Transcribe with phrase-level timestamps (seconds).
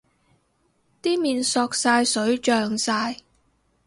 [1.03, 3.17] 啲麵索晒水脹晒